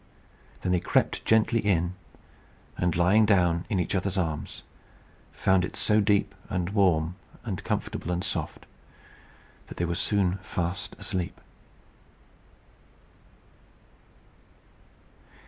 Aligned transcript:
Then 0.61 0.71
they 0.71 0.79
crept 0.79 1.23
gently 1.25 1.59
in, 1.59 1.93
and, 2.75 2.95
lying 2.95 3.23
down 3.23 3.65
in 3.69 3.79
each 3.79 3.93
other's 3.93 4.17
arms, 4.17 4.63
found 5.31 5.63
it 5.63 5.75
so 5.75 6.01
deep, 6.01 6.33
and 6.49 6.71
warm, 6.71 7.17
and 7.43 7.63
comfortable, 7.63 8.11
and 8.11 8.23
soft, 8.23 8.65
that 9.67 9.77
they 9.77 9.85
were 9.85 9.93
soon 9.93 10.39
fast 10.41 10.95
asleep. 10.97 11.39